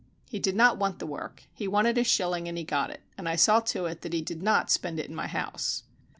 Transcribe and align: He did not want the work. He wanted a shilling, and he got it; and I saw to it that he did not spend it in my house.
He 0.27 0.39
did 0.39 0.55
not 0.55 0.79
want 0.79 0.97
the 0.97 1.05
work. 1.05 1.43
He 1.53 1.67
wanted 1.67 1.95
a 1.95 2.03
shilling, 2.03 2.47
and 2.47 2.57
he 2.57 2.63
got 2.63 2.89
it; 2.89 3.03
and 3.19 3.29
I 3.29 3.35
saw 3.35 3.59
to 3.59 3.85
it 3.85 4.01
that 4.01 4.13
he 4.13 4.23
did 4.23 4.41
not 4.41 4.71
spend 4.71 4.99
it 4.99 5.05
in 5.07 5.13
my 5.15 5.27
house. 5.27 5.83